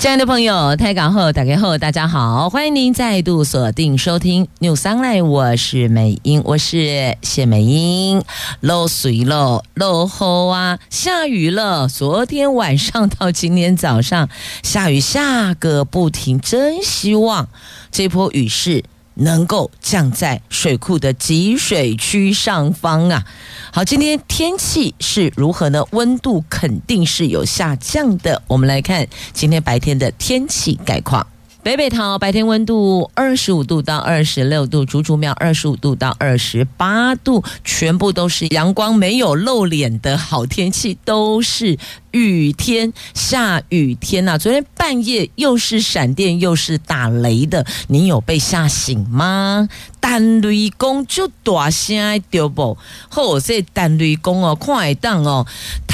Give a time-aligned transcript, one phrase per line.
[0.00, 8.24] 亲爱的朋友，台港后打开后，大家好，欢迎您再度锁定收听 New Sunlight 我是美英，我是谢美英。
[8.60, 11.86] 漏水了，漏后啊，下雨了。
[11.86, 14.30] 昨天晚上到今天早上，
[14.62, 17.50] 下雨下个不停，真希望
[17.92, 18.84] 这波雨势。
[19.20, 23.24] 能够降在水库的集水区上方啊！
[23.72, 25.84] 好，今天天气是如何呢？
[25.92, 28.42] 温度肯定是有下降的。
[28.46, 31.26] 我们来看今天白天的天气概况。
[31.62, 41.78] 北北桃白天温度二十五度到二十六度，竹竹苗二十五度到二十八度，全部都是阳光没有露脸的好天气，都是
[42.12, 44.38] 雨天，下雨天呐、啊！
[44.38, 49.68] 昨天半夜又是闪电又是打雷的，你有被吓醒吗？
[50.00, 52.78] 单雷公就大声对不？
[53.10, 55.46] 或者单雷公哦，快当哦，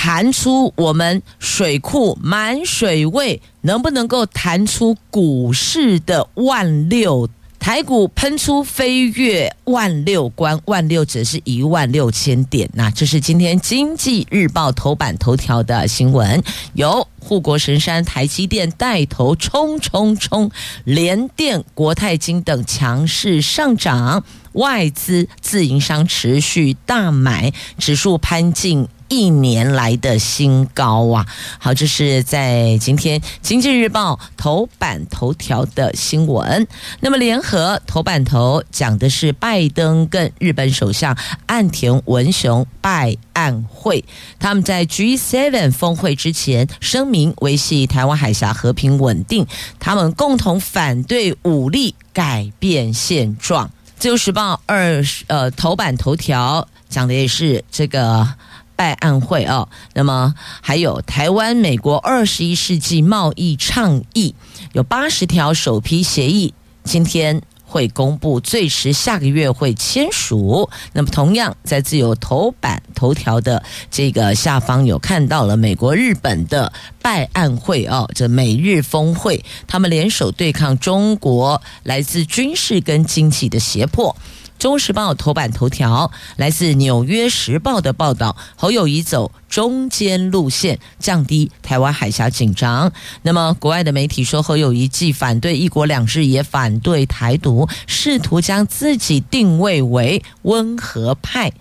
[0.06, 7.28] 弹出我们水库满水位，能不能够弹出股市的万六？
[7.58, 12.70] 台股喷出飞跃万六关，万六只是一万六千点。
[12.74, 16.40] 那这是今天经济日报头版头条的新闻，
[16.74, 20.48] 由护国神山台积电带头冲冲冲，
[20.84, 28.86] 联电、国泰金等强势上涨，外资自营商持续大买，指数攀进。
[29.08, 31.26] 一年来的新高啊！
[31.58, 36.66] 好，这是在今天《经济日报》头版头条的新闻。
[37.00, 44.04] 那么，联合头版头讲的是拜登跟日本首相岸田文雄拜案会，
[44.38, 49.46] 他们在 G7 峰会之前声明维系台湾海峡和平稳定，
[49.78, 53.70] 他们共同反对武力改变现状。
[53.98, 58.28] 自由时报二呃头版头条讲的也是这个。
[58.76, 64.34] 拜案会哦，那么还有台湾美国二十一世纪贸易倡议，
[64.72, 66.52] 有八十条首批协议，
[66.84, 70.70] 今天会公布，最迟下个月会签署。
[70.92, 76.72] 那么同样在自由头版头条的这个下方有看到了美国日本的
[77.02, 84.14] 拜案会哦，这美日峰会，他们联手对抗中国来自军事跟经济的胁迫。
[84.58, 92.92] 《中时报》头版头条来自《纽约时报》的报道，侯友谊走中间路线，降低台湾海峡紧张。
[93.22, 101.52] 那么，国外的媒体说，侯友谊既反对一国两制，也反对台独，试图将自己定位为温和派。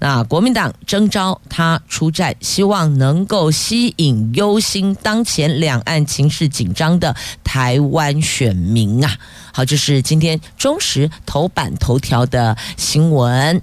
[0.00, 9.16] 那国民党征召他出战，希望能够吸引忧心当前两岸情势紧张的台湾选民啊。
[9.52, 13.60] 好，这是今天中时头版头条的新闻。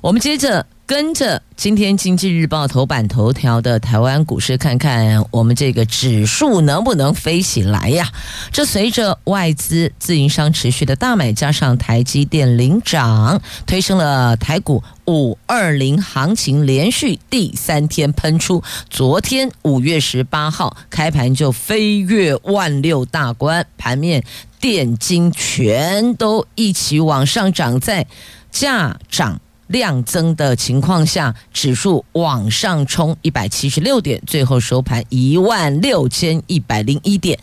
[0.00, 8.12] 我们接着跟着今天经济日报头版头条的台湾股市，看看我们这个指数能不能飞起来呀？
[8.52, 18.62] 这随着外资自营商持续的大买，加上台积电领涨，推升了台股五二零行情连续第三天喷出。
[18.90, 24.22] 昨天五月十八号开盘就飞跃万六大关，盘面。
[24.60, 28.06] 电金全都一起往上涨，在
[28.50, 37.38] 价涨量增的情况下，指数往上冲一百七十六点，最后收盘一万六千一百零一点，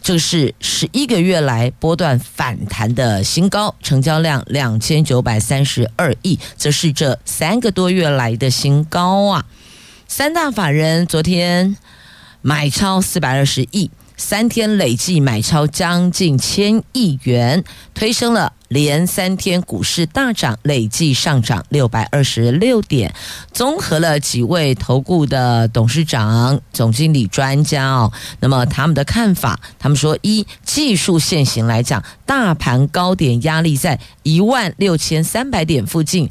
[0.00, 9.46] 这是十一个月来波段反弹的新高，成交量两千九百三十二亿，则是这三个多月来的新高啊！
[10.08, 11.76] 三大法人昨天
[12.42, 13.90] 买超四百二十亿。
[14.16, 17.64] 三天累计买超将近千亿元，
[17.94, 23.12] 推升了连三天股市大涨，累计上涨六百二十六点。
[23.52, 36.30] 综合了几位投顾的董事长、总经理、专家哦，那么他们的看法，他们说：一技术线型来讲，大盘高点压力在一万六千三百点附近。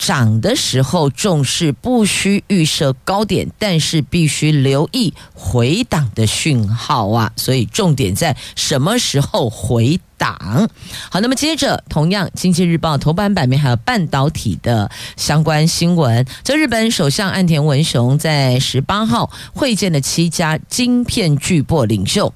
[0.00, 7.30] 涨的时候重视不需预设高点，但是必须留意回档的讯号啊！
[7.36, 10.70] 所以重点在什么时候回档。
[11.10, 16.26] 好，那么接着同样，《经济日报》头版版面还有半导体的相关新闻。
[16.42, 22.32] 这日本首相岸田文雄在十八号会见了七家晶片巨擘领袖。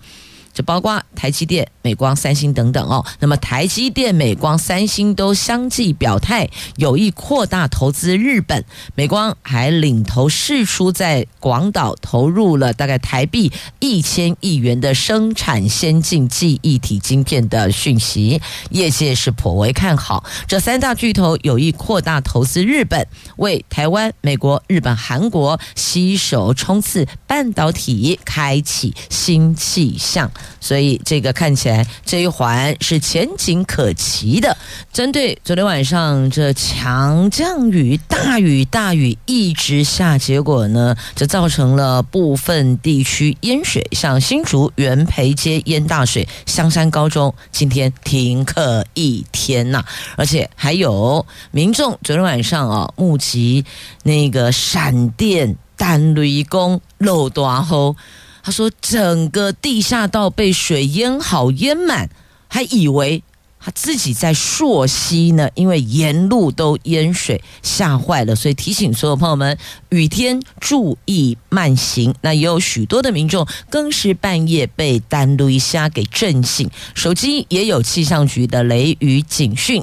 [0.54, 3.04] 就包括台积电、美光、三星等等哦。
[3.18, 8.64] 那么台积电、美光、三星都相继表态有意扩大投资日本，
[8.94, 18.40] 美光还领头释出在广岛投入了大概台币一千亿元的生产先进记忆体晶片的讯息，
[18.70, 20.24] 业界是颇为看好。
[20.46, 23.06] 这三大巨头有意扩大投资日本，
[23.36, 30.30] 为台湾、美国、日本、韩国携手冲刺半导体，开启新气象。
[30.60, 34.56] 所以这个看起来这一环是前景可期的。
[34.92, 49.84] 针对昨天晚上这强降雨、大雨、大雨一直下，结果呢，这造成了部分地区淹水，像新竹元培街淹大水，香山高中今天停课一天呐、
[50.16, 53.64] 而且还有民众昨天晚上啊，目击
[54.04, 57.96] 那个闪电、弹雷公漏大雨。
[58.44, 62.10] 他说：“整个地下道被水淹好淹满，
[62.46, 63.22] 还以为
[63.58, 68.36] 他自己在溯溪呢，因为沿路都淹水，吓坏了。
[68.36, 69.56] 所以提醒所有朋友们，
[69.88, 72.14] 雨天注意慢行。
[72.20, 79.82] 那也有许多的民众更是半夜被单路一下给震醒，手机也有气象局的雷雨警讯，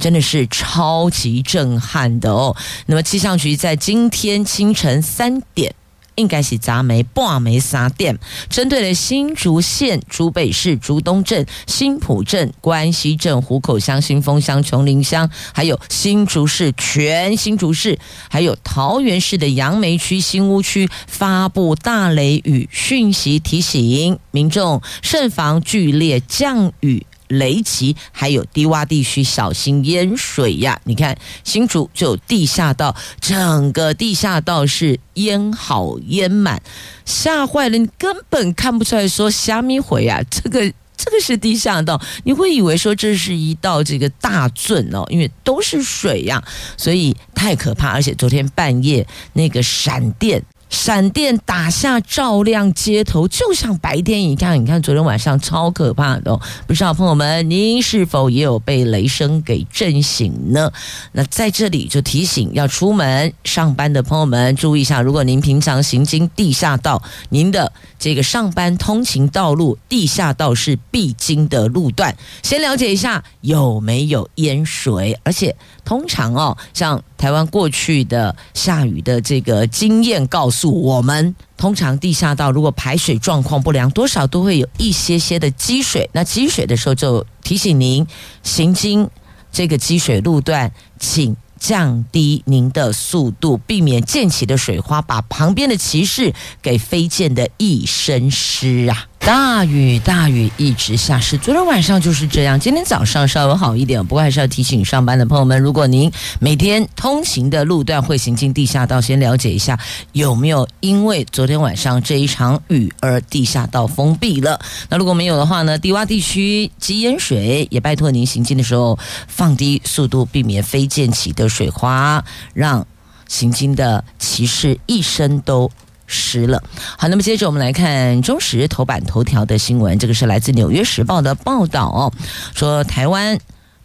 [0.00, 2.56] 真的是超级震撼的哦。
[2.86, 5.72] 那么气象局在今天清晨三点。”
[6.20, 8.18] 应该是砸煤、半煤沙电，
[8.48, 27.06] 针对了新竹县竹北市竹东镇、新埔镇、关西镇、湖口乡、新丰乡、琼林乡，还有新竹市全新竹市，还有桃园市的杨梅区、新屋区发布大雷雨讯息，提醒民众慎防剧烈降雨。
[27.30, 30.80] 雷击，还有低洼地区小心淹水呀！
[30.84, 36.60] 你看新竹就地下道，整个地下道是淹好淹满，
[37.04, 40.20] 吓坏了，你根本看不出来说虾米回呀！
[40.30, 46.42] 这个 这个是地下道，你会以为说这是一道这个大圳哦，因为都是水呀，
[46.76, 47.88] 所以太可怕。
[47.88, 50.42] 而且昨天半夜那个闪电。
[50.70, 54.58] 闪电打下，照亮街头，就像白天一样。
[54.58, 56.40] 你看，昨天晚上超可怕的哦。
[56.66, 60.72] 不知道朋友们，您是否也有被雷声给震醒呢？
[61.12, 75.54] 那在这里就提醒要出门上班的朋友们注意一下，如果您平常行经地下道，您的这个上班通勤道路地下道是必经的路段，先了解一下有没有淹水，而且。
[75.82, 86.08] 通常哦，像台湾过去的下雨的这个经验告诉我们，通常地下道如果排水状况不良，多少都会有一些些的积水。
[86.14, 88.06] 那积水的时候，就提醒您
[88.42, 89.06] 行经
[89.52, 96.32] 这个积水路段，请降低您的速度，避免溅起的水花把旁边的骑士
[96.62, 99.09] 给飞溅的一身湿啊。
[99.20, 102.58] 大雨大雨一直下，是昨天晚上就是这样。
[102.58, 109.78] 今天早上稍微好一点，不过还是要提醒上班的朋友们，如果您每天通行的路段会行进地下道，先了解一下
[110.12, 114.58] 有没有因为昨天晚上这一场雨而地下道封闭了。
[114.88, 122.84] 那如果没有的话呢，低洼地区积淹水，也拜托您行进的时候放低速度，避免飞溅起的水花，让
[123.28, 125.70] 行经的骑士一身都。
[126.10, 126.62] 湿了。
[126.98, 132.12] 好，那么接着我们来看中时头版头条的新闻，这个是来自《纽约时报》的报道，
[132.54, 133.38] 说台湾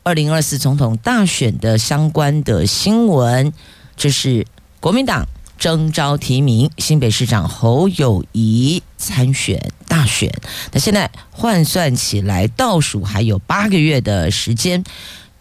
[0.04, 3.54] 二零二四总统大选的相关的新闻，
[3.96, 4.46] 这是
[4.80, 5.26] 国民党
[5.60, 10.34] 征召提名新北市长侯友谊参选大选，
[10.72, 14.84] 那现在换算起来倒数还有八个月的时间。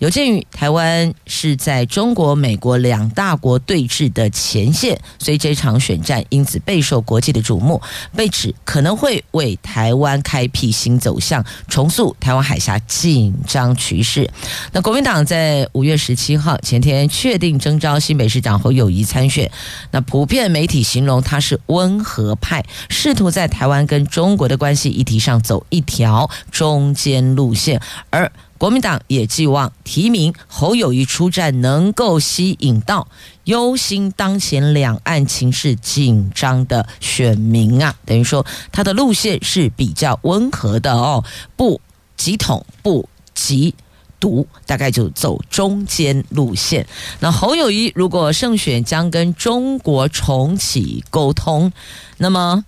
[0.05, 7.81] 有鉴于台湾是在中国、美国两大国对峙的前线，所以这场选战因此备受国际的瞩目，
[8.15, 14.31] 被指可能会为台湾开辟新走向，重塑台湾海峡紧张局势。
[14.73, 19.51] 那国民党在五月十七号前天确定征召新北市长侯友谊参选，
[19.91, 27.81] 那普遍媒体形容他是温和派，试图在台湾跟中国的关系议题上走一条中间路线，
[28.11, 28.31] 而。
[28.65, 33.09] 国民党也寄望提名侯友谊出战，能够吸引到
[33.45, 37.95] 忧心当前两岸情势紧张的选民啊。
[38.07, 41.23] 等于说，他的路线是比较温和的哦，
[41.57, 41.79] 不
[42.17, 43.75] 急统，不急
[44.19, 46.87] 独，大概就走中间路线。
[47.21, 51.71] 那侯友谊如果胜选，将跟中国重启沟通。
[52.17, 52.65] 那么，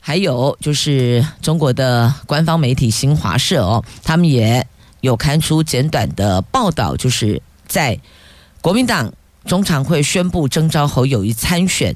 [0.00, 4.66] 还有就是中国的官方媒体新华社哦，他们也。
[5.02, 8.00] 有刊出简短的报道，就是在
[8.60, 9.12] 国民党
[9.44, 11.94] 中常会宣布征召侯有意参选，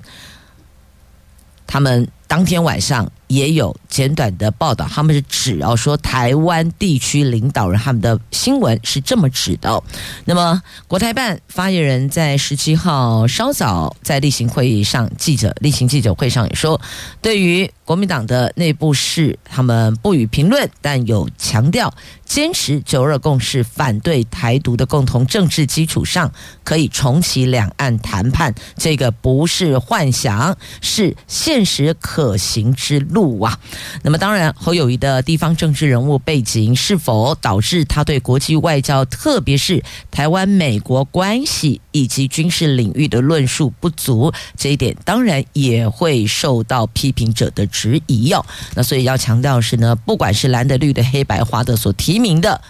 [1.67, 9.83] 他们当天晚上也有简短的报道，他们是指哦说台湾地区领导人他们的新闻是这么指的。
[10.25, 16.81] 那么国台办发言人在十七号稍早在例行会议上，记者例行记者会上也说，
[17.21, 21.93] 对于国民党的内部事，他们不予评论，但有强调
[22.25, 26.33] 坚持九二共识、反对台独的共同政治基础上，
[26.65, 28.53] 可以重启两岸谈判。
[28.77, 33.16] 这个不是幻想，是现实可行之路。
[33.17, 33.59] 路啊，
[34.03, 48.45] 那么当然，侯友谊的地方政治人物背景是否导致他对国际外交，特别是台湾美国关系以及军事领域的论述不足，这一点当然也会受到批评者的质疑哦。
[48.75, 52.61] 那所以要强调是呢，不管是蓝的、绿的、黑白花的所提名的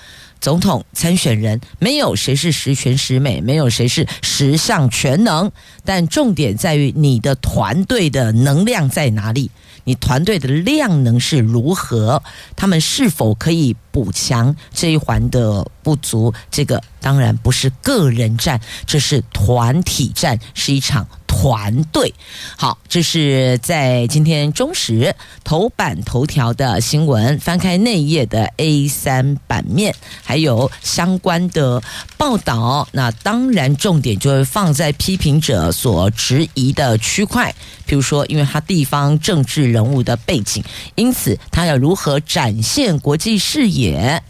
[0.41, 5.51] 总统参选人，没有谁是十全十美，没有谁是十项全能，
[5.85, 9.51] 但重点在于你的团队的能量在哪里。
[9.87, 12.21] 你团队的量能是如何？
[12.57, 16.35] 他们是否可以补强这一环的不足？
[16.51, 22.15] 这个当然不是个人战，这是团体战，是一场团队。
[22.57, 25.15] 好，这是在今天中时
[25.45, 31.83] 头版头条的新闻，翻开内页的 A 三版面，还有相关的
[32.17, 32.89] 报道。
[32.93, 37.55] 那当然重点就会放在批评者所质疑的区块。
[37.87, 40.65] 譬如说，因为他地方政治人物的背景，
[40.95, 44.23] 因此他要如何展现国际视野？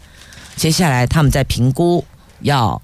[0.57, 2.03] 接下来他们在评估
[2.41, 2.81] 要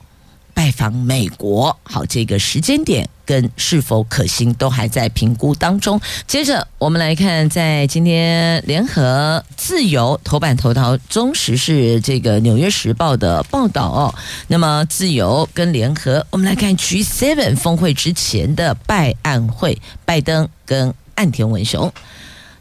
[0.54, 6.00] 拜访美国，好，这个时间点跟是否可行都还在评估当中。
[6.28, 14.14] 接着我们来看，在今天联合自由头版头条，中实是这个纽约时报的报道哦。
[14.48, 21.92] 那么自由跟联合，我们来看 G7 峰会之前的拜案会，拜登跟岸田文雄。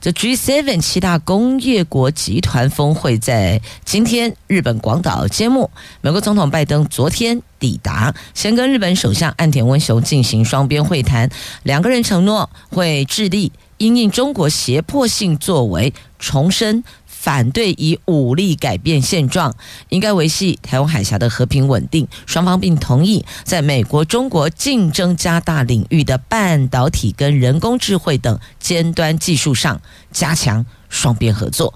[0.02, 5.70] 这 G7 七大工业国集团峰会在今天日本广岛揭幕。
[6.00, 11.30] 美国总统拜登昨天抵达，先跟日本首相岸田文雄进行双边会谈，
[11.62, 16.82] 两个人承诺会致力因应中国胁迫性作为，重申。
[17.22, 19.54] 反对以武力改变现状，
[19.90, 22.08] 应该维系台湾海峡的和平稳定。
[22.26, 31.72] 双方并同意在美国、中国竞争加大领域的半导体跟人工智慧等尖端技术上加强双边合作。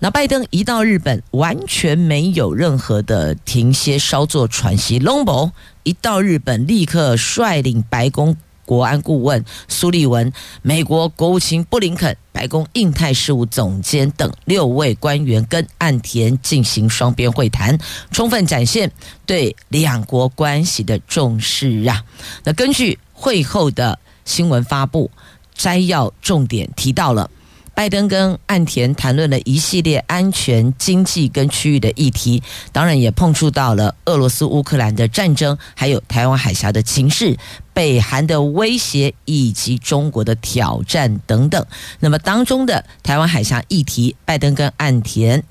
[0.00, 4.98] 那拜登一到日本，完全没有任何的停歇、稍作喘息。
[4.98, 5.52] 拢无
[5.84, 8.36] 一到日本，立刻率领白宫。
[8.70, 17.76] 国安顾问苏利文、美国国务卿布林肯、白宫印太事务总监等六位官员跟岸田进行双边会谈，
[18.12, 18.88] 充分展现
[19.26, 22.04] 对两国关系的重视啊。
[22.44, 25.10] 那根据会后的新闻发布
[25.52, 27.28] 摘要，重点提到了。
[27.80, 37.38] 拜登跟岸田谈论了一系列安全、经济跟区域的议题，当然也碰触到了俄罗斯、乌克兰的战争，还有台湾海峡的情势、
[37.72, 41.64] 北韩的威胁以及中国的挑战等等。
[42.00, 45.42] 那么当中的台湾海峡议题，拜登跟岸田。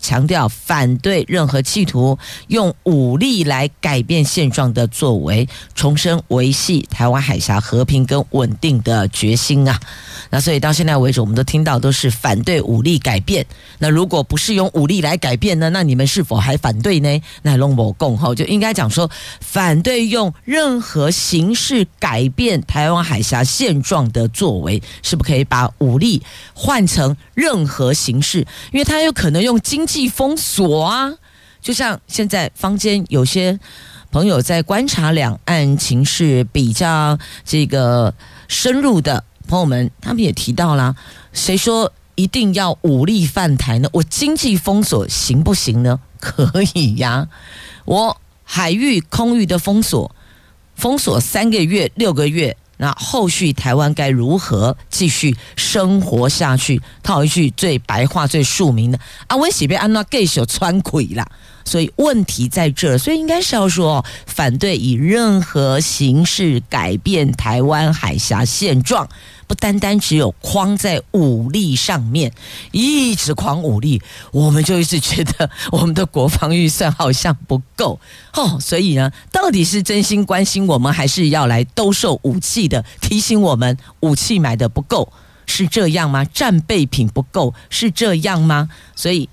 [0.00, 9.78] 强调反对任何企图用武力来改变现状的作为，重申维系台湾海峡和平跟稳定的决心啊！
[10.30, 13.44] 那所以到现在为止，我们都听到都是反对武力改变。
[13.78, 15.70] 那如果不是用武力来改变呢？
[15.70, 17.20] 那你们是否还反对呢？
[17.42, 26.22] 那龙某共后就应该讲说，反对用任何形式改变台湾海峡现状的作为，是不可以把武力
[26.54, 28.46] 换成任何形式？
[28.72, 31.14] 因为他有可能用经济封锁啊，
[31.62, 33.58] 就像现在坊间有些
[34.12, 38.12] 朋友在观察两岸情势比较这个
[38.46, 40.94] 深入的朋友们，他们也提到了，
[41.32, 43.88] 谁说一定要武力犯台呢？
[43.94, 45.98] 我经济封锁行不行呢？
[46.20, 47.28] 可以呀，
[47.86, 50.14] 我海域、空域的封锁，
[50.74, 52.56] 封锁三个月、六个月。
[52.78, 56.80] 那后续台湾该如何继续生活下去？
[57.02, 61.26] 套一句最白话、最庶民的啊，温喜被安娜给手穿鬼啦。
[61.64, 69.06] 所以问题在这，所以应该是要说反对以任何形式改变台湾海峡现状，
[69.48, 72.32] 不单单只有框在武力上面，
[72.70, 74.00] 一直框武力，
[74.30, 77.98] 我们就一直觉得我们的国防预算好像不够
[78.34, 78.58] 哦。
[78.60, 82.84] 所以呢，到底是真心关心我们，还是要来兜售武器的？
[83.00, 85.12] 提醒我们武器买的不够，
[85.46, 86.24] 是这样吗？
[86.26, 88.68] 战备品不够，是这样吗？
[88.94, 89.28] 所以。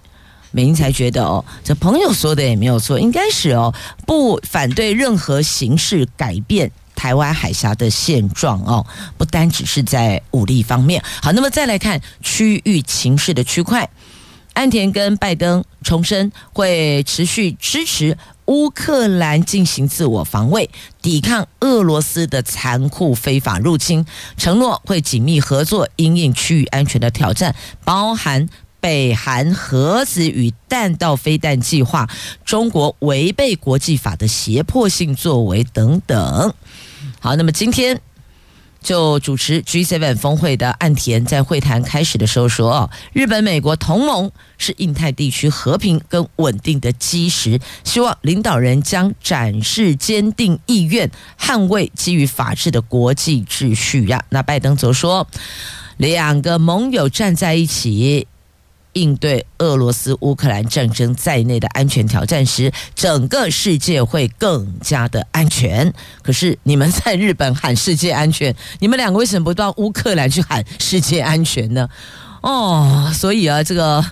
[0.51, 3.75] 美英才觉得哦，这朋友说的也没有错，应该是哦，
[4.07, 8.86] 不反对任何形式改变台湾海峡的现状哦，
[9.18, 11.04] 不单只是在武力方面。
[11.22, 13.90] 好，那么再来看区域情势的区块，
[14.54, 20.70] 岸田跟拜登重申会持续支持乌克兰进行自我防卫，
[21.02, 24.06] 抵抗俄罗斯的残酷非法入侵，
[24.38, 28.48] 承诺会紧密合作，因应区域安全的挑战，包含。
[28.86, 32.08] 北韩核子与弹道飞弹计划，
[32.46, 36.54] 中国违背国际法的胁迫性作为等等。
[37.20, 38.00] 好，那么今天
[38.84, 55.27] 就主持 G7 峰会的岸田在会谈开始的时候说：“日本、美国同盟是印太地区和平跟稳定的基石，希望领导人将展示坚定意愿，捍卫基于法治的国际秩序呀。”那拜登则说
[55.98, 58.27] ：“两个盟友站在一起。”
[58.96, 65.94] 应对俄罗斯乌克兰战争在内的安全挑战时，整个世界会更加的安全。
[66.22, 71.88] 可是你们在日本喊世界安全，你们两个为什么不到乌克兰去喊世界安全呢？
[72.42, 74.04] 哦，所以啊，这个。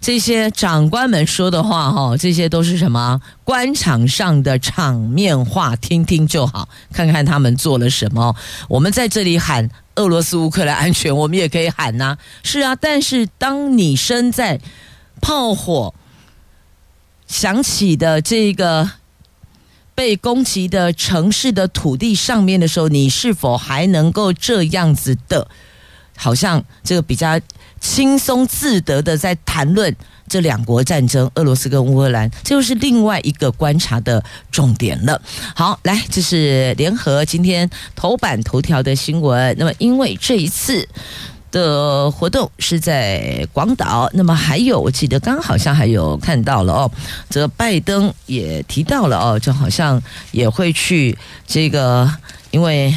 [0.00, 8.36] 这些长官们说的话，哈，这些都是什么官场上的场面话，听听就好，看看他们做了什么。
[8.68, 12.76] 我们在这里喊俄罗斯乌克兰安全，我们也可以喊呐、是啊。
[12.76, 14.60] 但是当你身在
[15.20, 15.94] 炮火
[17.26, 18.88] 响起的这个
[19.94, 25.48] 被攻击的城市的土地上面的时候，你是否还能够这样子的？
[26.18, 27.38] 好像这个比较
[27.80, 29.94] 轻松自得的在谈论
[30.28, 35.20] 这两国战争，俄罗斯跟乌克兰，这就是另外一个观察的重点了。
[35.54, 39.54] 好，来，这是联合今天头版头条的新闻。
[39.58, 40.88] 那么，因为这一次
[41.52, 46.90] 的活动是在广岛，那么还有，我记得刚好像还有看到了哦，
[47.30, 50.02] 这个拜登也提到了哦，就好像
[50.32, 51.16] 也会去
[51.46, 52.10] 这个，
[52.50, 52.92] 因为。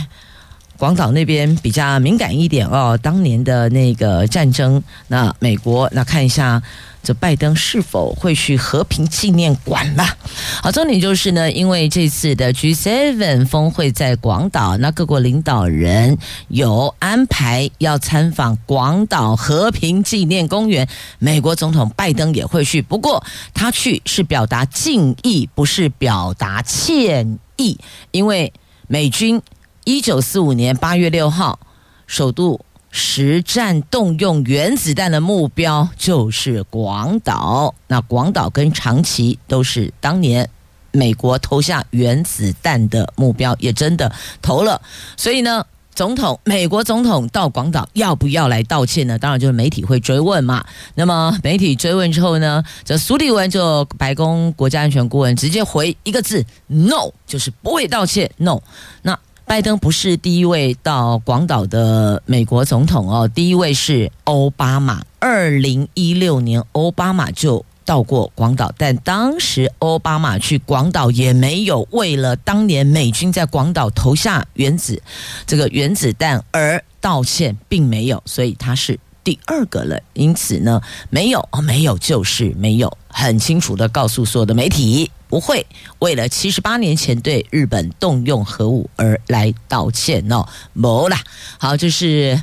[0.79, 6.63] 广岛那边比较敏感一点哦，当年的那个战争，那美国那看一下
[7.03, 10.15] 这拜登是否会去和平纪念馆吧。
[10.63, 16.17] 好，重点就是呢，因为这次的 G7 峰会在广岛，那各国领导人
[16.47, 20.87] 有安排要参访广岛和平纪念公园，
[21.19, 23.21] 美国总统拜登也会去，不过
[23.53, 27.77] 他去是表达敬意，不是表达歉意，
[28.11, 28.53] 因为
[28.87, 29.41] 美军。
[29.85, 31.59] 一九四五年八月六号，
[32.05, 37.73] 首度实战动用原子弹的目标就是广岛。
[37.87, 40.47] 那广岛跟长崎都是当年
[40.91, 44.11] 美国投下原子弹的目标，也真的
[44.41, 44.79] 投了。
[45.17, 45.65] 所以呢，
[45.95, 49.17] 总统美国总统到广岛要不要来道歉呢？
[49.17, 50.63] 当然就是媒体会追问嘛。
[50.95, 58.29] 那么媒体追问之后呢，这苏利文就白宫国家安全顾问直接回一个字：no，就是不会道歉。
[58.37, 58.61] no，
[59.01, 59.17] 那。
[59.49, 65.03] 拜登不是第一位到广岛的美国总统哦，第一位是奥巴马。
[65.17, 75.01] 二零一六年，奥巴马就到过广岛，但当时奥巴马去广岛也没有为了当年美军在广岛投下原子
[75.47, 80.01] 这个原子弹而道歉，并没有，所以他是第二个了。
[80.13, 85.11] 因此呢，没有哦，没有就是没有，很清楚的告诉所有的媒体。
[85.27, 85.63] 不会
[85.99, 91.21] 为了七十八年前对日本动用核武而来道歉哦，没啦。
[91.59, 92.41] 好，这是。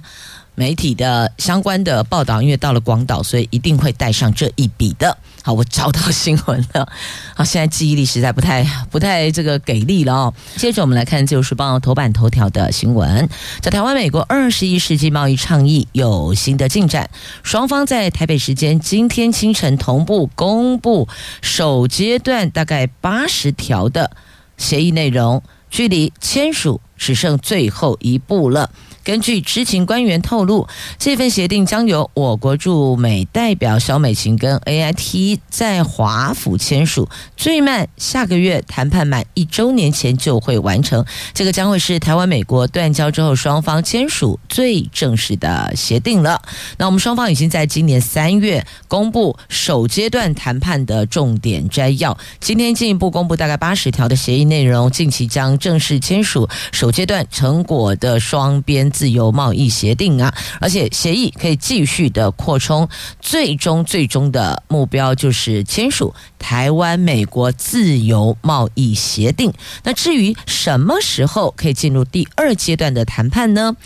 [0.59, 5.18] 媒体的相关的报道，因为到了广岛，所以一定会带上这一笔的。
[5.47, 6.89] 好，我找到新闻了。
[7.37, 10.35] 好，现在记忆力实在不太不太这个给力了哦。
[10.57, 13.29] 接着我们来看《自由时报》头版头条的新闻，
[13.63, 17.09] 在台湾美国二十一世纪贸易倡议有新的进展，
[17.45, 21.07] 双方在台北时间今天清晨同步公布
[21.43, 24.11] 首阶段大概八十条的
[24.57, 28.73] 协议内容，距离签署只剩最后一步了。
[29.07, 30.66] 根据知情官员透露，
[30.99, 41.07] 这份协定将由我国驻美代表萧美琴跟 AIT 在华府签署，最慢下个月谈判满一周年前就会完成。
[41.33, 46.42] 这个将会是台湾美国断交之后双方签署最正式的协定了。
[46.77, 58.90] 那我们双方已经在今年三月公布首阶段谈判的重点摘要，今天进一步公布大概八十条的协议内容，近期将正式签署首阶段成果的双边。
[58.97, 62.89] 自由贸易协定啊，而且协议可以继续的扩充，
[63.21, 69.53] 最终最终的目标就是签署台湾美国自由贸易协定。
[69.83, 73.77] 那至于什么时候可以进入第二阶段的谈判呢？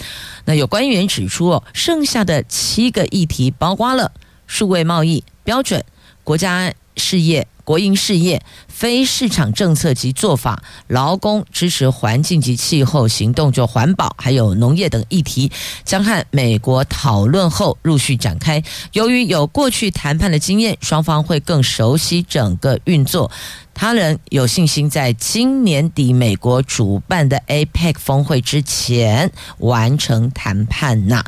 [0.45, 4.13] 那有官员指出哦，剩下的七个议题包括了
[4.47, 5.85] 数位贸易标准、
[6.23, 6.73] 国家。
[7.01, 7.49] 事业。
[7.63, 15.53] 国营事业、非市场政策及做法、劳工支持环境及气候行动，就环保还有农业等议题，
[15.85, 18.61] 将和美国讨论后陆续展开。
[18.93, 23.31] 由于有过去谈判的经验，双方会更熟悉整个运作。
[23.73, 31.25] 他人有信心在今年底美国主办的 APEC 峰会之前完成谈判呐。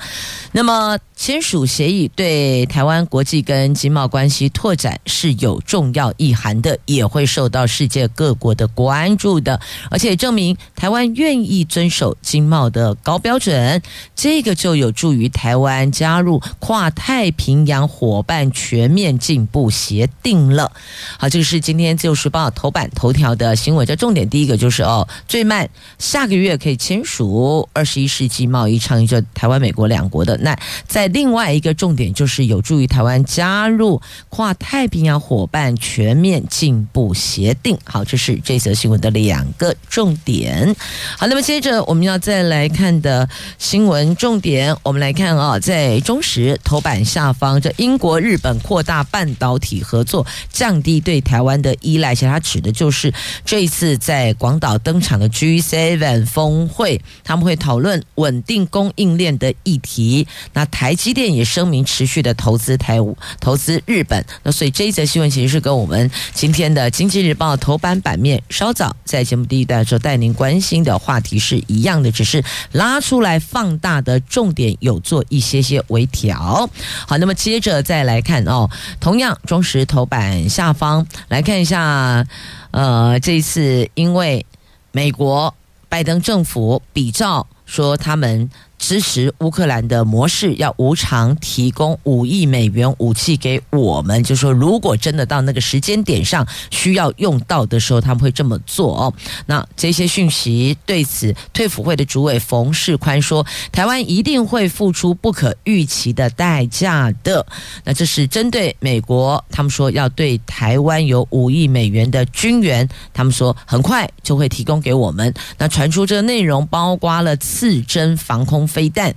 [0.51, 13.83] 那么签署协议对台湾国际跟经贸关系拓展是有重要意涵的，也会受到世界各国的关注的，而且证明台湾愿意遵守经贸的高标准，
[14.15, 20.71] 这个就有助于台湾加入跨太平洋伙伴全面进步协定了。
[21.19, 22.43] 好，这个是今天自由时报。
[22.55, 30.37] 头版头条的新闻，这重点第一个就是哦，最慢下个月可以签署二十一世纪贸易倡议，就台湾、美国两国的。
[30.39, 37.79] 那在另外一个重点就是有助于台湾加入跨太平洋伙办全面进步协定。
[37.85, 40.75] 好，这是这则新闻的两个重点。
[41.17, 52.15] 好，那么接着我们要再来看的新闻重点，我们来看啊、在中时头版下方，这英国、日本扩大半导体合作，降低对台湾的依赖。
[52.15, 53.13] 其实它指的就是
[53.45, 60.27] 这一次在广岛登场的 G7 峰会，他们会讨论稳定供应链的议题。
[60.55, 62.99] 那台积电也声明持续的投资台
[63.39, 64.25] 投资日本。
[64.43, 76.69] 那所以这一则新闻其实是跟我们今天的《经济日报》头版版面稍早在节目第一段的时候带您关心的话题是一样的，只是拉出来放大的重点有做一些些微调。
[77.09, 78.69] 好，那么接着再来看哦，
[79.01, 82.27] 同样中实头版下方来看一下。
[82.71, 84.45] 呃，这一次因为
[84.93, 85.55] 美国
[85.89, 88.51] 拜登政府比照说他们。
[88.83, 94.25] 支持乌克兰的模式，要无偿提供五亿美元武器给我们。
[94.25, 99.15] 就说如果真的到那个时间点上需要用到的时候，他们会这么做哦。
[99.47, 107.47] 那这些讯息对此，退辅会的主委冯世宽说，台湾一定会付出不可预期的代价的。
[107.85, 115.33] 那这是针对美国，他们说要对台湾有五亿美元的军援，他们说很快就会提供给我们。
[115.57, 118.69] 那传出这个内容，包括了刺针防空。
[118.73, 119.15] 飞弹、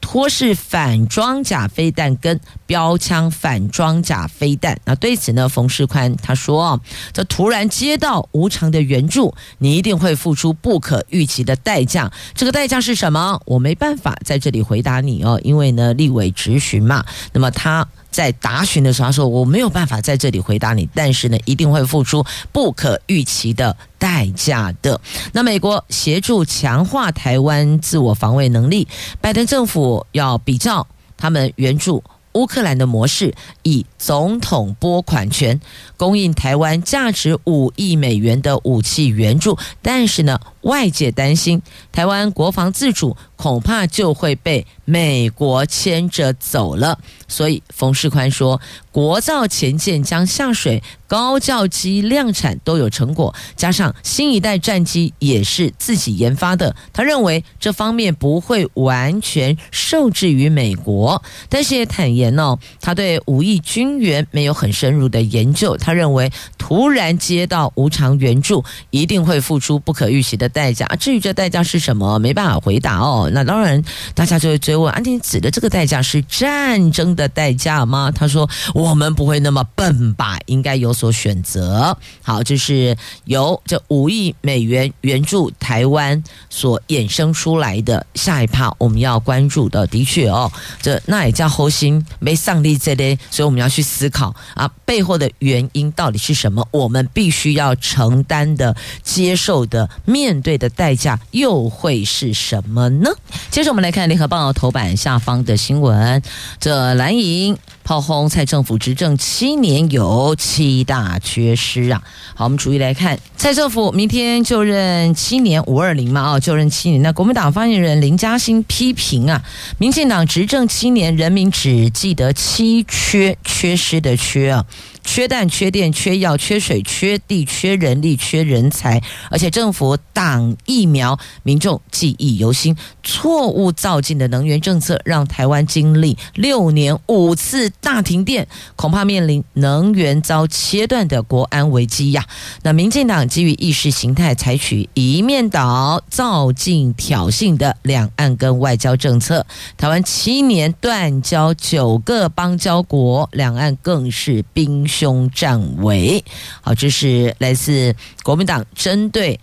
[0.00, 4.78] 托式反装甲飞弹跟标枪反装甲飞弹。
[4.84, 6.80] 那对此呢，冯世宽他说
[7.14, 12.10] ：“这突然接到无偿的援助，你一定会付出不可预期的代价。
[12.34, 13.40] 这个代价是什么？
[13.46, 17.04] 我没办法在这里回答你哦，因为呢，立委质询嘛。
[17.32, 17.86] 那么他。”
[18.16, 24.98] 在答询的时候，他说：“我没有办法在这里回答你，但是呢，一定会付出不可预期的代价的。”
[25.34, 28.88] 那美国协助强化台湾自我防卫能力，
[29.20, 30.86] 拜登政府要比照
[31.18, 32.02] 他们援助
[32.32, 35.60] 乌克兰的模式，以总统拨款权
[35.98, 46.98] 供应台湾价值五亿美元的武器援助，但是呢，外界担心台湾国防自主恐怕就会被美国牵着走了。
[47.28, 48.60] 所以，冯世宽说，
[48.92, 56.74] 国造潜舰将下水，高教机量产都有成果，加上新一代战机也是自己研发的。
[56.92, 65.76] 他认为这方面不会完全受制于美国，但是也坦言哦，他对武义军援没有很深入的研究。
[65.76, 70.86] 他认为突然接到无偿援助，一定会付出不可预期的代价。
[70.98, 73.30] 至于这代价是什么，没办法回答哦。
[73.34, 73.82] 那当然，
[74.14, 78.10] 大家就会追问：安婷指的这个代价是战争的代价吗？
[78.10, 80.38] 他说：“我们不会那么笨吧？
[80.46, 89.86] 应该有所选择。”好，这是由这五亿美元援助台湾所衍生出来的下一趴我们要关注的。
[89.88, 96.66] 的确哦，这那也叫核心没上力这类，所以我们要去思考啊，背后的原因到底是什么？
[96.70, 103.10] 我们必须要承担的、接受的、面对的代价又会是什么呢？
[103.50, 106.22] 接着我们来看《联合报》头版下方的新闻，
[106.60, 106.86] 这。
[106.94, 112.00] 蓝营炮轰蔡政府执政七年有七大缺失啊！
[112.34, 117.02] 好，我们逐一来看，蔡政府明天就任七年五二零嘛，哦，就任七年。
[117.02, 119.42] 那国民党发言人林嘉欣批评啊，
[119.78, 124.64] 民进党执政七年，人民只记得七缺，缺失的缺啊。
[125.06, 132.76] 缺蛋、缺电、缺药、缺水、缺地、缺人力、缺人才，而且政府挡疫苗，民众记忆犹新。
[133.04, 142.26] 错误造进的能源政策，让台湾经历六年五次大停电，恐怕面临能源遭切断的国安危机呀。
[142.62, 149.46] 那民进党基于意识形态，采取一面倒、造进挑衅的两岸跟外交政策，
[149.78, 154.84] 台湾七年断交九个邦交国，两岸更是冰。
[154.96, 156.24] 凶战危。
[156.62, 159.38] 好，这是来自国民党针对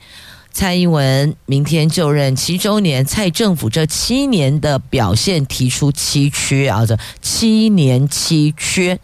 [0.51, 8.99] 蔡英文明天就任七周年，蔡政府这七年的表现提出七缺啊，这七年七缺：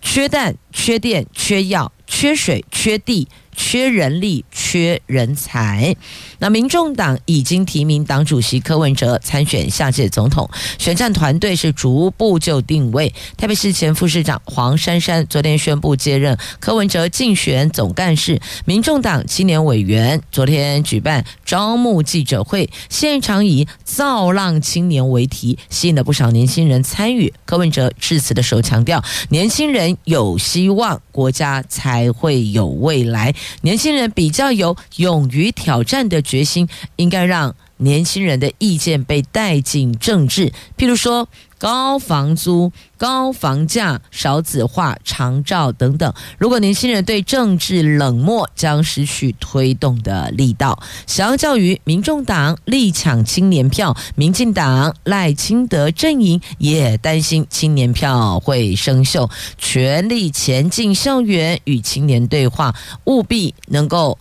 [0.00, 3.28] 缺蛋、缺电、缺药、缺水、缺地。
[3.54, 5.94] 缺人力，缺人才。
[6.38, 13.12] 那民众党已经提名党主席柯文哲参选下届总统，选战团队是逐步就定位。
[13.36, 27.32] 台北市前副市长黄珊珊昨天宣布接任柯文哲竞选总干事，民众党青年委员昨天举办招募记者会，现场以“造浪青年”为题，吸引了不少年轻人参与。
[27.44, 33.34] 柯文哲致辞的时候强调，年轻人有希望，国家才会有未来。
[33.62, 40.52] 年轻人比较有勇于挑战的决心，应该让年轻人的意见被带进政治。
[40.76, 41.28] 譬如说，
[41.60, 46.10] 高房租、高房价、少子化、长照等等。
[46.38, 50.82] 如果年轻人对政治冷漠，将失去推动的力道。
[51.06, 64.18] 相较于民众党力抢青年票，民进党赖清德阵营也担心青年票会生锈，全力前进校园与青年对话，务必能够。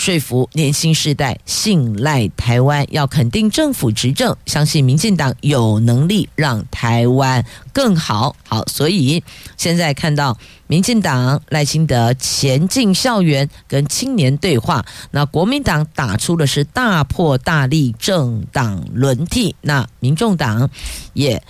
[0.00, 8.34] 说服年轻世代信赖台湾，要肯定政府执政，相信民进党有能力让台湾更好。
[8.48, 9.22] 好，所以
[9.58, 20.70] 现在看到民进党赖清德前进校园跟青年对话，那国民党打出的是大破大立政党轮替，那民众党
[21.12, 21.42] 也。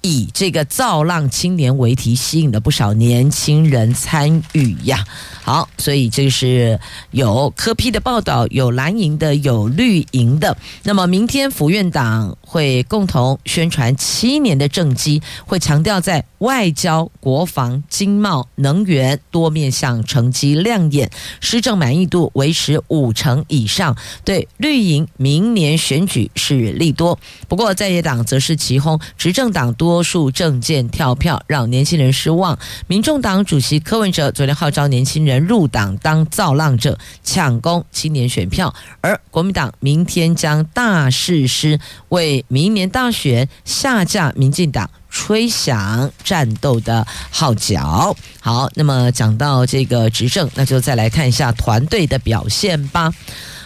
[0.00, 5.04] 以这个造浪青年为题，吸引了不少年轻人参与呀。
[5.42, 6.78] 好，所以这是
[7.10, 10.56] 有科批的报道，有蓝营的，有绿营的。
[10.84, 23.96] 那么明天府院党会共同宣传七年的政绩，会强调在外交、国防、经贸、能源多面向成绩亮眼，施政满意度维持五成以上。
[24.24, 29.87] 对绿营明年选举是利多，不过在野党则是齐轰执政党多。
[29.88, 32.58] 多数政见跳票，让年轻人失望。
[32.88, 38.74] 民众党主席柯文哲昨天号召年轻人入党当造浪者，抢攻青年选票。
[39.00, 48.14] 而国民党明天将大誓师，为明年大选下架民进党，吹响战斗的号角。
[48.40, 53.10] 好，那么讲到这个执政，那就再来看一下团队的表现吧。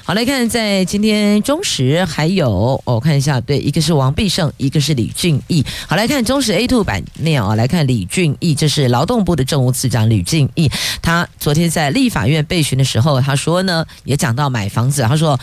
[0.04, 5.64] 好，来看在今天中时还有，我、看一下，对，一个是王必胜，一个是李俊毅。
[5.86, 10.68] 好，来看中时 A two 版面啊，来看李俊毅，这是劳动部的政务次长李俊毅，
[11.00, 15.38] 他昨天在立法院被询的时候，他说呢，也讲到买房子，他说。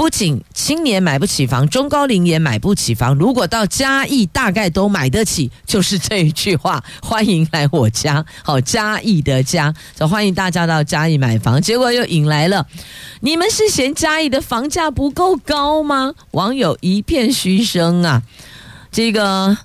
[0.00, 3.14] 不仅青年买不起房，中高龄也买不起房。
[3.16, 6.82] 如果到嘉义，大概都买得起，就是这一句话。
[7.02, 11.60] 欢迎来我家，好，嘉义的家， 就欢迎大家到嘉义买房。
[11.60, 12.66] 结果又引来了，
[13.20, 16.14] 你们是嫌嘉义的房价不够高吗？
[16.30, 18.22] 网友一片嘘声啊，
[18.90, 19.58] 这个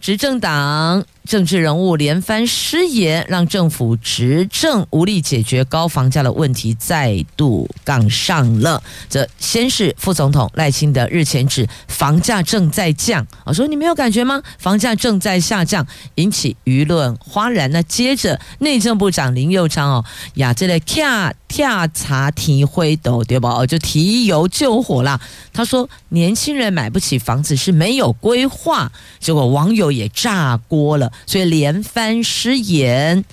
[0.00, 1.04] 执政党。
[1.28, 8.82] 政治人物连番失言，让政府执政无力解决高房价的问题，再度杠上了。
[9.08, 14.42] 这先是副总统赖清德日前指房价正在降，我说你没有感觉吗？
[14.58, 17.70] 房价正在下降，引起舆论哗然。
[17.70, 23.48] 那接着内政部长林右昌哦，呀，这类跳跳茶提挥斗对吧？
[23.50, 25.18] 哦，就提油救火啦。
[25.54, 31.10] 他说年轻人买不起房子是没有规划，结果网友也炸锅了。
[31.26, 33.24] 所以连番失言，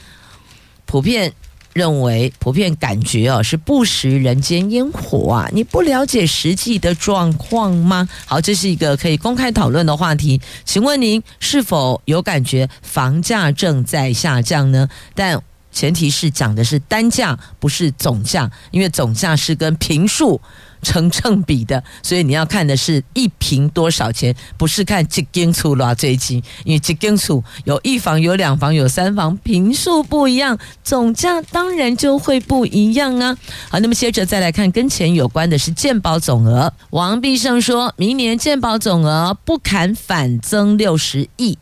[0.85, 1.33] 普遍
[1.73, 5.49] 认为，普遍感觉哦，是不食人间烟火啊！
[5.53, 8.09] 你不了解实际的状况吗？
[8.25, 10.41] 好，这是一个可以公开讨论的话题。
[10.65, 14.89] 请问您是否有感觉房价正在下降呢？
[15.15, 15.41] 但
[15.71, 20.41] 前提是讲的是单价，不是总价，因为总价是跟坪数。
[20.81, 25.93] 成正比的，所以你要看的是一平多少钱，不是看几间厝啦。
[25.93, 33.37] 最近，因为几间厝有一房、有两房、有三房，坪数不一样，总价当然就会不一样啊。
[33.69, 41.57] 好，那么接着再来看跟钱有关的是健保总额，王必胜说明年健保总额不砍反增六十亿。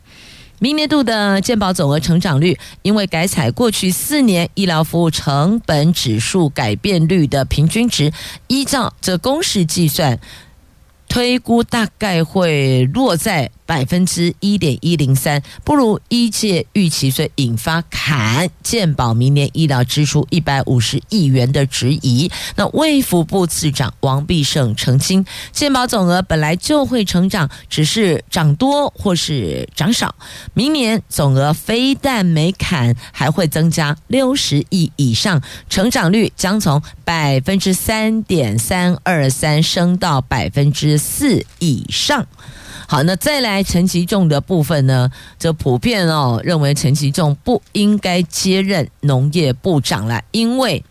[0.59, 8.11] 明年度的健保总额成长率，因为改采过去四年医疗服务成本指数改变率的平均值，
[8.47, 10.19] 依照这公式计算。
[11.07, 22.31] 推估大概会落在百分之一点一零三，不如一届预期，所以引发砍健保明年医疗支出一百五十亿元的质疑。
[22.55, 30.15] 那卫福部次长王必胜澄清，健保总额本来就会成长，只是涨多或是涨少。
[30.55, 42.25] 明年总额非但没砍，还会增加六十亿以上，成长率将从百分之三点三二三升到百分之四以上。
[42.91, 45.11] 好，那再来陈其仲的部分呢？
[45.37, 50.83] 这普遍哦认为陈其仲不应该接任农业部长了，因为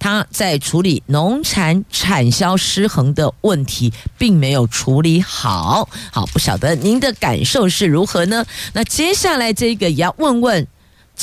[0.00, 5.88] 他在处理农产产销失衡的问题并没有处理好。
[6.10, 8.44] 好，不晓得您的感受是如何呢？
[8.72, 10.66] 那接下来这个也要问问。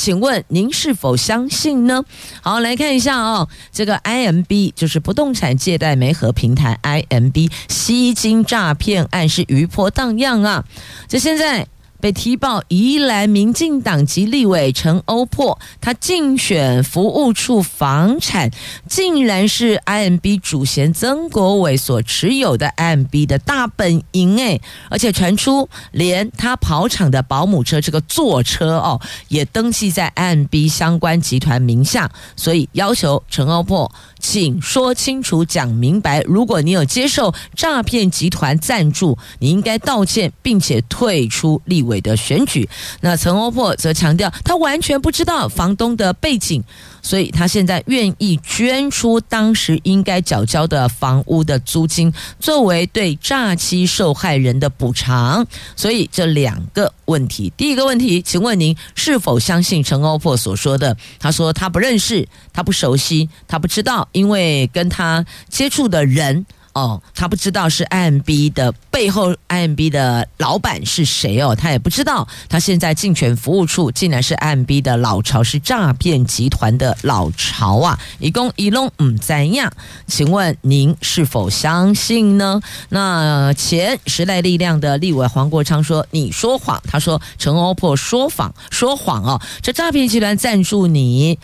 [0.01, 2.05] 请问您是否相信呢？
[2.41, 10.63] 好，来看一下哦，这个 IMB 就是不动产借贷媒合平台 IMB 吸金诈骗案是余波荡漾啊！
[11.09, 11.67] 这现在。
[11.99, 18.49] 被踢爆，宜兰民进党籍立委陈欧珀，他竞选服务处房产
[18.87, 33.91] 竟然是 IMB 主嫌曾国伟所持有的 IMB 的大本营诶，而且传出连他跑场的保姆车这个座车哦，也登记在 IMB 相关集团名下，所以要求陈欧珀。
[34.21, 36.21] 请说清楚，讲明白。
[36.23, 42.69] 如果你有接受诈骗集团赞助，你应该道歉，并且退出立委委的选举。
[43.01, 46.63] 那陈欧珀则强调，他完全不知道房东的背景。
[47.01, 55.47] 所以他现在愿意捐出当时应该缴交的房屋的租金，作为对诈欺受害人的补偿。
[55.77, 60.95] 所以这两个问题，第一个问题，请问您是否相信陈欧珀所说的？
[61.19, 66.45] 他说他不认识，他不熟悉，他不知道，因为跟他接触的人。
[66.73, 77.99] 哦，他不知道是 IMB 的背后，IMB 的老板是谁哦，他也不知道，他现在竞选服务处竟然是 IMB 的老巢，是诈骗集团的老巢啊！
[78.19, 79.71] 一共一拢唔知样，
[80.07, 82.61] 请问您是否相信呢？
[82.89, 91.37] 那前时代力量的立委黄国昌说：“你说谎。”他说：“陈欧珀说谎，说谎哦，这诈骗集团赞助你。”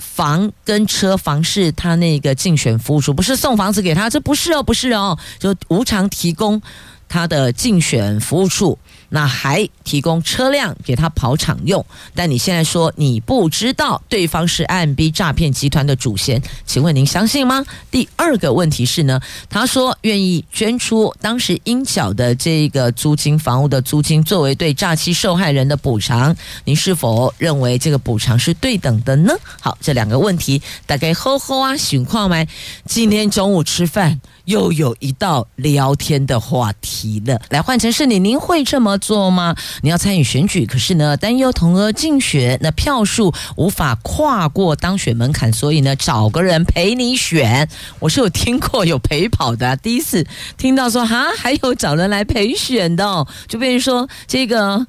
[0.00, 6.60] 房跟车，房是他那个竞选服务处，不是送房子给他，这不是哦，不是哦，就无偿提供
[7.08, 8.76] 他的竞选服务处。
[9.10, 17.64] 那还提供车辆给他跑场用，但你现在说你不知道对方是 IMB 诈骗集团的主嫌，请问您相信吗？
[17.90, 29.34] 第二个问题是呢，他说愿意捐出当时应缴的这个租金房屋的租金作为对诈欺受害人的补偿，您是否认为这个补偿是对等的呢？
[29.60, 32.46] 好，这两个问题大概吼吼啊，情况吗？
[32.86, 34.20] 今天中午吃饭。
[34.44, 37.40] 又有一道聊天的话题了。
[37.50, 39.54] 来换成是你，您会这么做吗？
[39.82, 47.68] 你要参与选举，可是呢，担忧同额竞选，那票数无法跨过当选门槛，所以呢，找个人陪你选。
[47.98, 50.26] 我是有听过有陪跑的，第一次
[50.56, 54.86] 听到说哈，还有找人来陪选的，就变成说这个。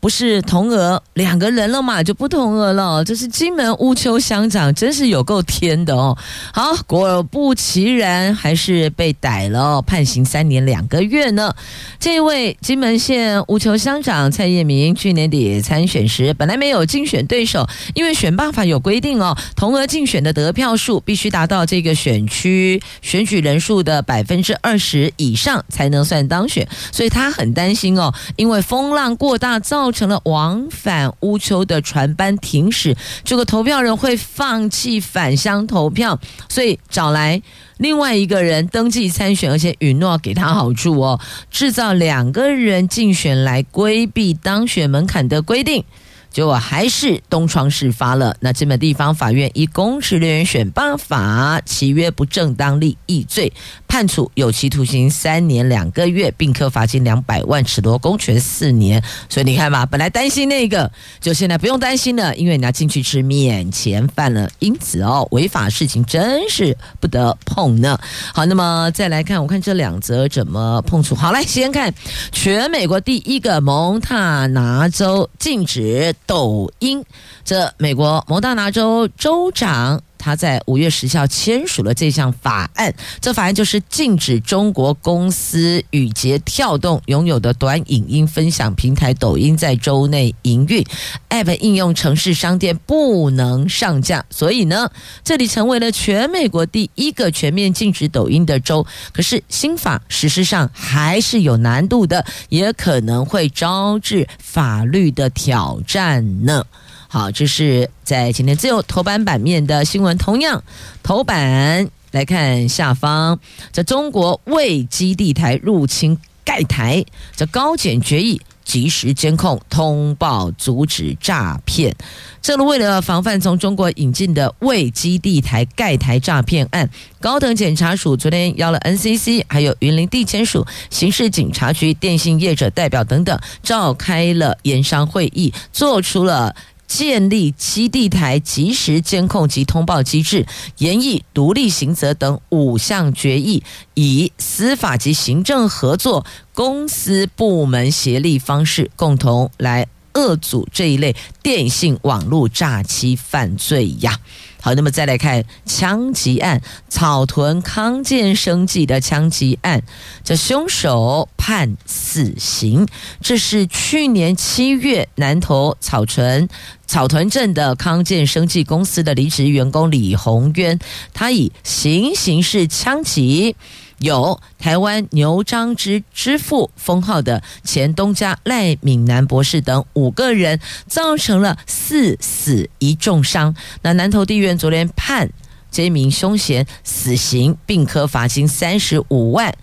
[0.00, 3.04] 不是同额两个人了嘛，就不同额了。
[3.04, 6.16] 这是金门乌丘乡长，真是有够天的哦。
[6.54, 11.54] 好，果不其然，还是被逮了，判刑三年两个月呢。
[11.98, 29.89] 这位金门县乌丘乡长蔡叶明，去年底参选时，本来没有竞选对手，因为选办法有规定哦，同额竞选的得票数必须达到这个选区选举人数的百分之二十以上才能算当选，所以他很担心哦，因为风浪过大造。
[29.92, 37.42] 成了往返乌丘的船班停驶，这个投票人会放弃返乡投票，所以找来
[37.78, 45.84] 另外一个人登记参选，而且允诺给他好处哦，制造两个人竞选来规避当选门槛的规定。
[46.30, 48.36] 结果还是东窗事发了。
[48.38, 53.52] 那金门地方法院以公职人员选罢法契约不正当利益罪，
[53.90, 59.02] 判处有期徒刑三年两个月，并科罚金两百万，褫夺公权四年。
[59.28, 60.88] 所以你看吧，本来担心那个，
[61.20, 64.48] 就现在不用担心了，因为你要进去吃免钱饭了。
[64.60, 67.98] 因此哦，违法事情真是不得碰呢。
[68.32, 71.16] 好，那么再来看，我看这两则怎么碰触。
[71.16, 71.92] 好，来先看
[72.30, 76.14] 全美国第一个蒙大拿州禁止。
[76.26, 77.04] 抖音，
[77.44, 82.94] 这美国蒙大拿州州长他在五月十号签署了这项法案。
[83.20, 90.84] 这法案就是禁止中国公司语捷跳动拥有的短影音分享平台抖音在州内营运
[91.30, 94.24] ，App 应用城市商店不能上架。
[94.28, 94.90] 所以呢，
[95.24, 98.86] 这里成为了全美国第一个全面禁止抖音的州。
[99.12, 106.66] 可是新法实施上还是有难度的，也可能会招致法律的挑战呢。
[107.12, 110.16] 好，这是在今天自由头版版面的新闻。
[110.16, 110.62] 同样，
[111.02, 113.40] 头版来看下方，
[113.72, 117.04] 这中国伪基地台入侵盖台，
[117.34, 121.92] 这高检决议及时监控通报，阻止诈骗。
[122.40, 126.88] 这为了防范从中国引进的未基地台盖台诈骗案，
[127.20, 136.54] 高等检察署昨天邀了 NCC、还有云林地检署、刑事警察局、电信业者代表等等，召开了研商会议，做出了。
[136.90, 140.44] 建立基地台及时监控及通报机制，
[140.78, 143.62] 严议独立行责等五项决议，
[143.94, 151.14] 以司法及行政合作、公司部门协力方式，共同来遏阻这一类
[151.44, 154.18] 电信网络诈欺犯罪呀。
[154.62, 159.82] 好，那么再来看枪击案，草屯康健生计的枪击案，
[160.22, 162.86] 这凶手判死刑。
[163.22, 166.48] 这是去年七月南投草屯
[166.86, 170.78] 草屯镇的康健生计公司的离职员工李宏渊，
[171.14, 173.56] 他以行刑式枪击。
[174.00, 183.54] 有台湾牛樟芝之父封号的前东家赖敏南博士等五个人，造成了四死一重伤。
[183.82, 185.30] 那南投地院昨天判
[185.70, 189.54] 这名凶嫌死刑，并科罚金三十五万。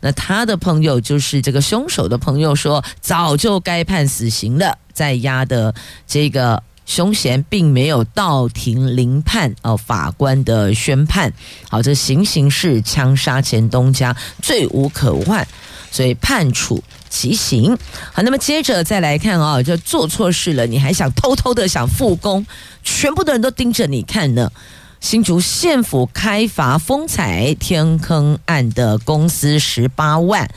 [0.00, 5.74] 那他的朋友就是这个凶手的朋友说，早就该判死刑了，在押的
[6.06, 6.62] 这个。
[6.86, 11.32] 凶嫌并没有到庭聆判哦，法官的宣判，
[11.68, 15.44] 好，这行刑是枪杀前东家罪无可逭，
[15.90, 17.76] 所以判处极刑。
[18.12, 22.46] 好，那么接着再来看啊，就做错事了，你还想偷偷的想复工，
[22.84, 24.50] 全部的人都盯着你看呢。
[24.98, 30.48] 新竹县府开罚风采天坑案的公司十八万。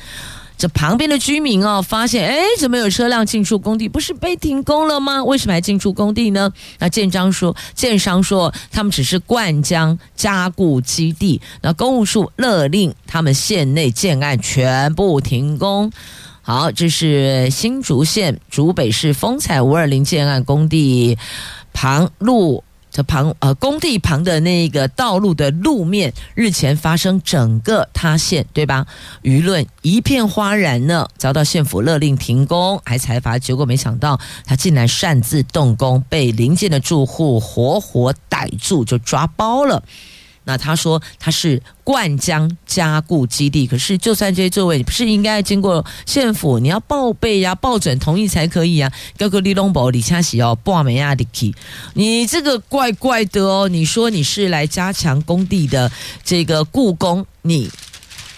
[0.60, 3.88] 这旁边的居民哦，发现哎，怎么有车辆进出工地？
[3.88, 5.24] 不是被停工了吗？
[5.24, 6.52] 为什么还进出工地呢？
[6.80, 11.40] 那建章说，建商说，他们只是灌浆加固基地。
[11.62, 15.90] 那公务处勒令他们县内建案全部停工。
[16.42, 21.18] 好，这是新竹县竹北市风采五二零建案工地
[21.72, 22.66] 旁路。
[23.04, 28.86] 旁呃工地旁的那个道路的路面日前发生整个塌陷，对吧？
[29.24, 39.84] 舆论一片哗然呢，遭到县府勒令停工，还裁罚，结果没想到他竟然擅自动工，被邻近的住户活活逮住，就抓包了。
[40.50, 48.92] 那他说他是灌浆加固基地，可是就算这些座位，你不是应该经过县府，你要报备呀、报准同意才可以啊？
[49.16, 51.54] 哥哥李龙宝李佳喜哦，布美亚迪基
[51.94, 53.70] 你这个怪怪的哦。
[53.70, 55.92] 你说你是来加强工地的
[56.24, 57.70] 这个故宫，你。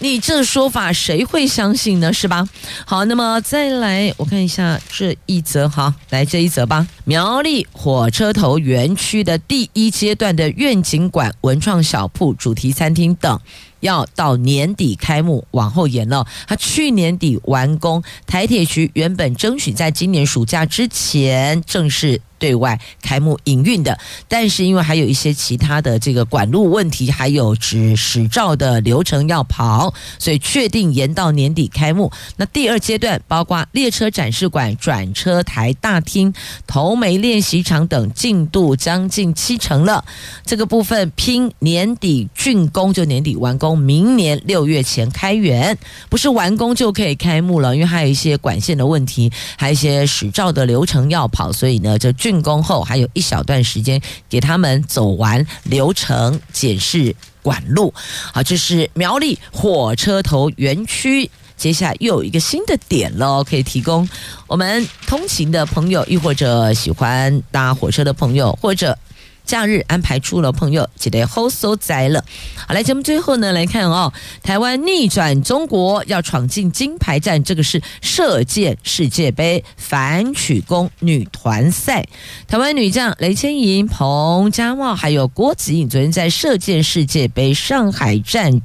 [0.02, 2.12] 你这说法谁会相信呢？
[2.12, 2.48] 是吧？
[2.84, 6.84] 好，那么再来我看一下这一则，好，来这一则吧。
[7.04, 13.40] 苗栗火车头园区的第一阶段的愿景馆、文创小铺、主题餐厅等，
[13.78, 16.26] 要到年底开幕，往后延了。
[16.48, 22.20] 他去年底完工，台铁局原本争取在今年暑假之前正式。
[22.42, 32.10] 对外开幕营运的，但是因为还有一些其他的这个管路问题，还有执执照的流程要跑，所以确定延到年底开幕。
[32.34, 36.34] 那第二阶段包括列车展示馆、转车台大厅、
[36.66, 40.04] 头梅练习场等进度将近七成了。
[40.44, 45.78] 这个部分拼年底竣工，就年底完工，明年六月前开园，
[46.10, 52.31] 不是完工就可以开幕了，因为还有一些管线的问题，还有一些执照的流程要跑，所以呢，就竣。
[52.32, 57.92] 竣工后还有一小段时间给他们走完流程检视管路。
[58.32, 64.08] 好，这是苗栗火车头园区，接下来又有一个新的点了，可以提供
[64.46, 68.98] 我们通勤的朋友，亦或者喜欢搭火车的朋友，或者。
[69.44, 72.24] 假日安排出了朋友，记得好收摘了。
[72.66, 74.12] 好，来节目最后呢，来看哦，
[74.42, 82.06] 台湾逆转中国要闯进金牌战，这个是射箭世界杯反曲弓女团赛。
[82.46, 88.62] 台湾女将雷千莹、彭佳茂还有郭子颖昨天在射箭世界杯上海站。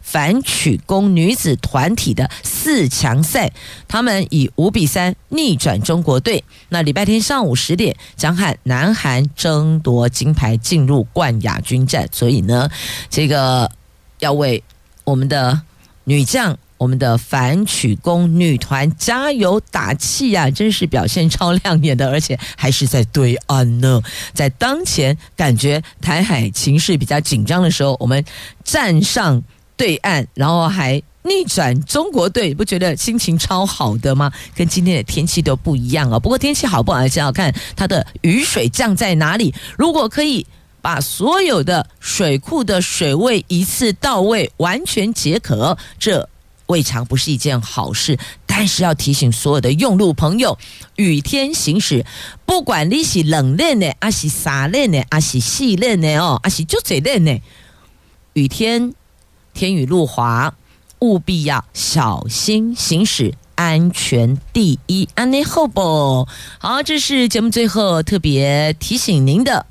[0.00, 3.52] 反曲弓女子团体的四强赛，
[3.86, 6.42] 他们以五比三逆转中国队。
[6.68, 12.08] 那礼拜天上午十点将和南韩争夺金牌，进入冠亚军战。
[12.12, 12.68] 所以呢，
[13.08, 13.70] 这个
[14.18, 14.62] 要为
[15.04, 15.60] 我们的
[16.04, 16.58] 女将。
[16.80, 24.00] 我们的反曲弓女团加油打气呀、真是表现超亮眼的，而且还是在对岸呢。
[24.32, 28.24] 在当前感觉台海情势比较紧张的时候，我们
[28.64, 29.42] 站上
[29.80, 34.30] 对岸，然后还逆转中国队，不觉得心情超好的吗？
[34.54, 36.18] 跟今天的天气都不一样啊。
[36.18, 39.54] 不过天气好不好，还是要看它的雨水降在哪里。
[39.78, 40.46] 如果可以
[40.82, 46.28] 把所有的水库的水位一次到位，完全解渴，这。
[46.66, 48.16] 未尝不是一件好事，
[48.46, 50.56] 但是要提醒所有的用路朋友，
[50.94, 52.06] 雨天行驶，
[52.46, 57.40] 不管你是冷链的，还是洒链的，还是细链的哦，还是就这链的，
[58.34, 58.94] 雨天
[59.52, 60.54] 天雨路滑，
[61.00, 66.26] 务必要小心行驶，安全第一，安内后不？
[66.58, 69.66] 好，这是节目最后特别提醒您的，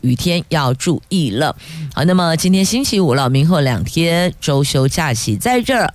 [0.00, 1.56] 雨天要注意了。
[1.94, 5.92] 好，那么今天星期五了，明后两天周休假期在这儿。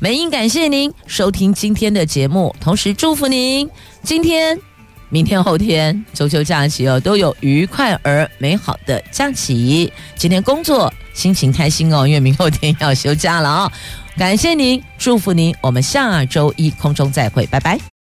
[0.00, 3.70] 美英感谢您收听今天的节目，同时祝福您
[4.02, 4.60] 今天、
[5.08, 9.92] 明天、后天中秋假期哦，都有愉快而美好的假期。
[10.16, 13.72] 今天工作心情开心哦，因为明后天要休假了啊、
[14.16, 17.93] 感谢您，祝福您，我们下周一空中再会，拜拜。